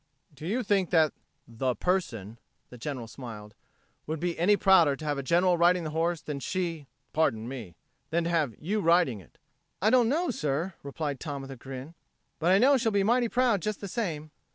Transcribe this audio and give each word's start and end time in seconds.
"Do 0.33 0.47
you 0.47 0.63
think 0.63 0.89
that 0.89 1.13
the 1.47 1.75
person" 1.75 2.39
the 2.71 2.77
General 2.79 3.07
smiled 3.07 3.53
"would 4.07 4.19
be 4.19 4.35
any 4.39 4.57
prouder 4.57 4.95
to 4.95 5.05
have 5.05 5.19
a 5.19 5.21
General 5.21 5.59
riding 5.59 5.83
the 5.83 5.91
horse 5.91 6.21
than 6.21 6.39
she 6.39 6.87
pardon 7.13 7.47
me! 7.47 7.75
than 8.09 8.23
to 8.23 8.31
have 8.31 8.55
you 8.57 8.79
riding 8.81 9.19
it?" 9.19 9.37
"I 9.79 9.91
don't 9.91 10.09
know, 10.09 10.31
sir," 10.31 10.73
replied 10.81 11.19
Tom, 11.19 11.43
with 11.43 11.51
a 11.51 11.55
grin. 11.55 11.93
"But 12.39 12.51
I 12.51 12.57
know 12.57 12.77
she'll 12.77 12.91
be 12.91 13.03
mighty 13.03 13.29
proud 13.29 13.61
just 13.61 13.79
the 13.79 13.87
same." 13.87 14.31